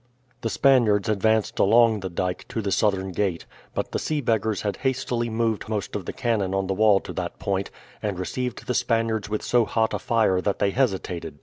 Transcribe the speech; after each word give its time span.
The 0.41 0.49
Spaniards 0.49 1.07
advanced 1.09 1.59
along 1.59 1.99
the 1.99 2.09
dyke 2.09 2.47
to 2.47 2.59
the 2.59 2.71
southern 2.71 3.11
gate, 3.11 3.45
but 3.75 3.91
the 3.91 3.99
sea 3.99 4.19
beggars 4.19 4.63
had 4.63 4.77
hastily 4.77 5.29
moved 5.29 5.69
most 5.69 5.95
of 5.95 6.05
the 6.07 6.11
cannon 6.11 6.55
on 6.55 6.65
the 6.65 6.73
wall 6.73 6.99
to 7.01 7.13
that 7.13 7.37
point, 7.37 7.69
and 8.01 8.17
received 8.17 8.65
the 8.65 8.73
Spaniards 8.73 9.29
with 9.29 9.43
so 9.43 9.63
hot 9.63 9.93
a 9.93 9.99
fire 9.99 10.41
that 10.41 10.57
they 10.57 10.71
hesitated. 10.71 11.37